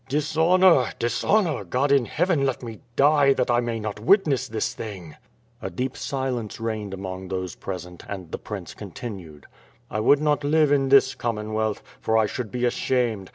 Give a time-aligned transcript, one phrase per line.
[0.09, 5.15] "Dishonor, dishonor, God in Heaven, let me die, that I may not witness this thing."
[5.61, 9.45] A deep silence reigned among those present and the Prince continued:
[9.91, 13.29] "I would not live in this Commonwealth, for I should be ashamed.